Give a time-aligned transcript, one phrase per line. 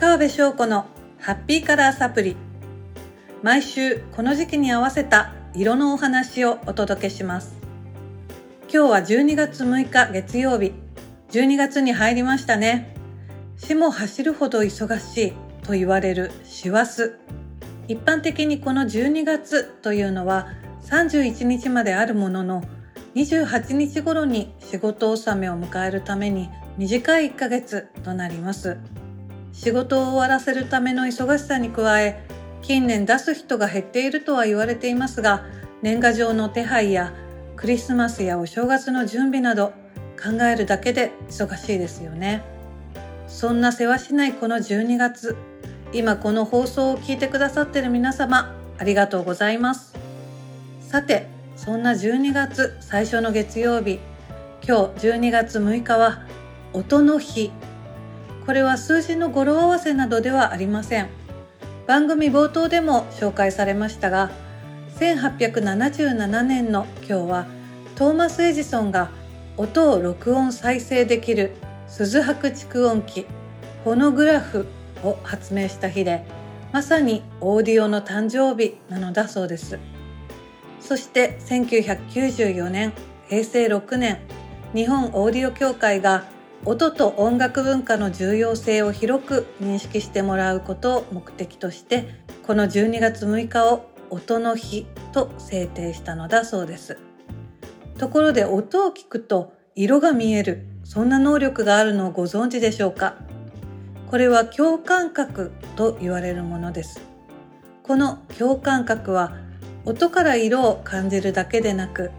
[0.00, 0.86] 川辺翔子の
[1.18, 2.34] ハッピーカラーサプリ。
[3.42, 7.54] 毎週この時期に合わせた色のお話をお届けします。
[8.72, 10.72] 今日は12月6日月曜日。
[11.32, 12.94] 12月に入りましたね。
[13.58, 15.32] 死も走るほど忙しい
[15.64, 17.10] と言われる師走。
[17.86, 20.46] 一般的にこの12月というのは
[20.86, 22.64] 31日まであるものの
[23.16, 26.48] 28日頃に仕事納めを迎えるために
[26.78, 28.78] 短い1ヶ月となります。
[29.62, 32.24] 仕事を終わらせるための忙しさに加え
[32.62, 35.44] 近年出す人が減っているとは言われていますが
[35.82, 37.12] 年賀状の手配や
[37.56, 39.74] クリスマスやお正月の準備など
[40.18, 42.42] 考えるだけで忙しいですよね。
[43.28, 45.36] そんな世話しないこの12月
[45.92, 49.94] 今この放送を聞いてくださっている皆様ありがとうございます。
[50.80, 54.00] さてそんな12月最初の月曜日
[54.66, 56.22] 今日12月6日は
[56.72, 57.52] 音の日
[58.50, 61.08] これは数字の語呂合わせなどではありません。
[61.86, 64.28] 番組冒頭でも紹介されましたが
[64.98, 67.46] 1877年の今日は
[67.94, 69.12] トーマス・エジソンが
[69.56, 71.52] 音を録音再生できる
[71.86, 73.24] 鈴白蓄音機
[73.84, 74.66] フォノグラフ
[75.04, 76.24] を発明した日で
[76.72, 79.78] まさにオーディオの誕生日なのだそうです。
[80.80, 82.94] そして1994年
[83.28, 84.18] 平成6年
[84.74, 86.24] 日本オーディオ協会が
[86.66, 92.14] 音と音楽文化の重要性を広く認識してもらうことを目的として
[92.46, 96.98] この12月6日を音の日と制定したのだそうです。
[97.96, 103.14] ところで音を聞くと色が見えるそんな能力があるのをご存知でしょうか？
[104.10, 107.00] これは共感覚と言われるものです。
[107.82, 109.32] この共感覚は
[109.86, 112.10] 音から色を感じるだけでなく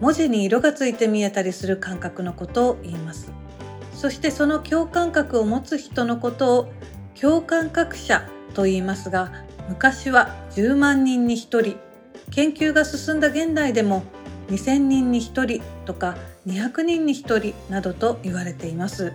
[0.00, 3.32] 文字に色がついて見えたりする感覚のことを言います。
[4.00, 6.72] そしてその共感覚を持つ人のことを
[7.20, 9.30] 共感覚者と言いますが
[9.68, 11.76] 昔は10万人に1人
[12.30, 14.04] 研究が進んだ現代でも
[14.48, 16.16] 2000人に1人とか
[16.46, 19.12] 200人に1人などと言われています。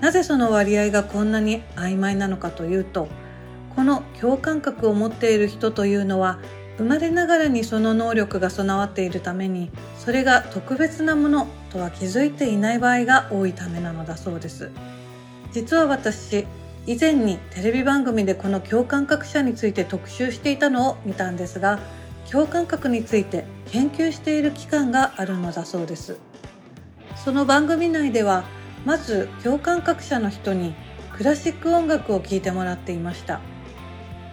[0.00, 3.06] なぜその割合がこんなに曖昧なのかというと
[3.76, 6.40] この共感覚を持っている人というのは
[6.76, 14.70] 生まれながらにその能力が備わっているためにそれが特別なものとは気づいていない場合が多いためなのだそうです。
[15.52, 16.46] 実は私
[16.86, 21.80] 以前にテレビ番組でこの共感覚者について特集していたのを見たんですが
[22.30, 26.18] 共感覚について研究している機関があるのだそうです。
[27.16, 28.44] その番組内では
[28.84, 30.74] まず共感覚者の人に
[31.16, 33.40] クラシック音楽を聴いてもらっていました。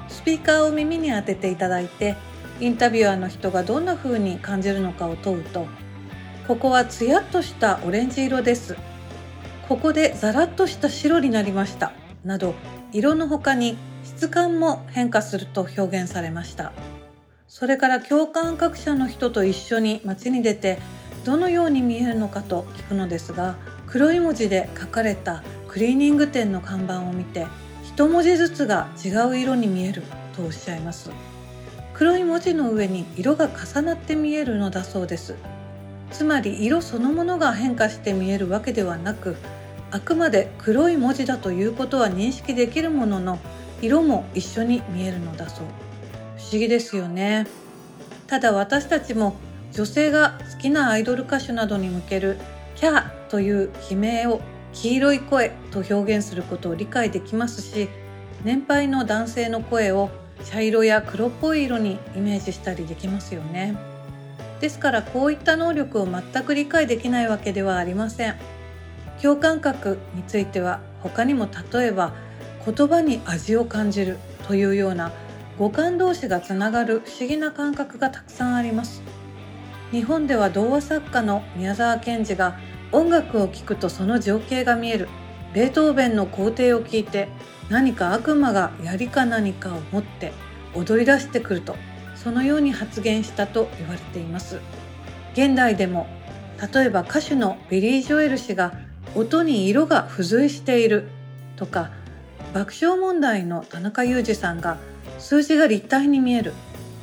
[0.07, 2.15] スピーカーを耳に当てていただいて
[2.59, 5.65] インタビュアーの人がどんな風に感じるのかを問うと
[6.47, 8.75] ここはツヤっとしたオレンジ色です。
[9.67, 11.91] ここでザラッとした白になりました。
[12.23, 12.53] など
[12.93, 16.71] 色の他に質感も変化すると表現されました。
[17.47, 20.77] それから共感覚者の人と一緒に街に出て
[21.23, 23.55] どのように見えるのかと聞くのですが
[23.87, 27.47] 黒い文字で書かれたクリーニング店の看板を見て
[27.83, 30.03] 一文字ずつが違う色に見える
[30.35, 31.09] とおっしゃいます。
[31.95, 35.33] 黒い文字の上に色が重なって見えるのだそうです。
[36.15, 39.35] つまり色そのものが変化して見えるわけではなく
[39.91, 43.37] あくまで黒い文字だということは認識できるものの
[43.81, 45.65] 色も一緒に見えるのだそう。
[46.37, 47.47] 不思議ですよね。
[48.27, 49.35] ただ私たちも
[49.73, 52.37] 女性が好きなアイドル歌手などに向ける
[52.75, 54.39] キャーという悲鳴を
[54.71, 57.89] 黄色い声と表現することを理解できますし
[58.43, 60.09] 年配の男性の声を
[60.45, 63.94] 茶色や黒っぽい色にイメージしたりできますよね。
[64.59, 68.35] ですからこういった能力を全く理解できないわけではありません。
[69.21, 72.13] 共感覚については他にも例えば
[72.65, 74.17] 言葉に味を感じる
[74.47, 75.11] というような
[75.57, 79.01] 五感同士がつながる不思議な感覚がたくさんあります。
[79.91, 82.57] 日本では童話作家の宮沢賢治が
[82.91, 85.07] 音楽を聴くとその情景が見える。
[85.53, 87.29] ベートーベンの皇帝を聞いて
[87.69, 90.33] 何か悪魔が槍か何かを持って
[90.73, 91.77] 踊り出してくると
[92.25, 94.59] そのように発言したと言われています。
[95.33, 96.07] 現代でも
[96.73, 98.73] 例えば歌手のビリー・ジョエル氏が
[99.13, 101.07] 音に色が付随している
[101.55, 101.91] とか
[102.51, 104.79] 爆笑問題の田中裕二さんが
[105.19, 106.53] 数字が立体に見える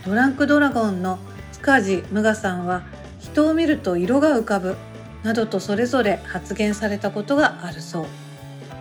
[0.04, 1.20] ドランクドラゴンの
[1.52, 2.82] 塚地無我さんは
[3.20, 4.76] 人を見ると色が浮かぶ
[5.22, 8.06] などとそれぞれ発言されたことがあるそう。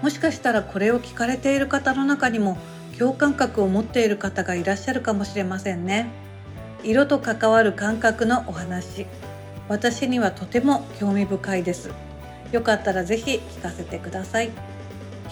[0.02, 2.58] もしかしたらこれを聞かれている方の中にも
[2.98, 6.31] 共感覚を持っている方がいらっしゃるかもしれませんね。
[6.84, 9.06] 色と関わる感覚のお話
[9.68, 11.92] 私にはとても興味深いです
[12.52, 14.52] よかったらぜひ聞かせてください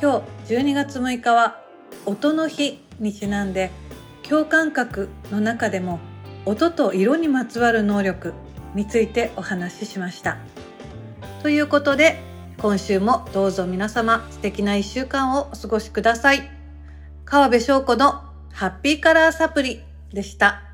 [0.01, 1.61] 今日12月6日は
[2.05, 3.71] 音の日にちなんで
[4.27, 5.99] 共感覚の中でも
[6.45, 8.33] 音と色にまつわる能力
[8.75, 10.37] についてお話ししました。
[11.41, 12.21] ということで
[12.57, 16.49] 今週もどうぞ皆様素敵な1週間をお過ごしください。
[17.25, 19.81] 川辺翔子のハッピーカラーサプリ
[20.13, 20.68] でした。